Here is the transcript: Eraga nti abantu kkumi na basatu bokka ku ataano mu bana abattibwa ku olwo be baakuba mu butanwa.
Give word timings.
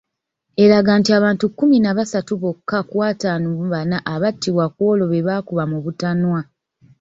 Eraga 0.63 0.91
nti 0.99 1.09
abantu 1.17 1.45
kkumi 1.49 1.77
na 1.81 1.91
basatu 1.97 2.33
bokka 2.41 2.77
ku 2.89 2.95
ataano 3.09 3.47
mu 3.55 3.63
bana 3.73 3.97
abattibwa 4.13 4.65
ku 4.75 4.79
olwo 4.89 5.05
be 5.11 5.19
baakuba 5.27 5.63
mu 5.71 5.77
butanwa. 5.85 6.39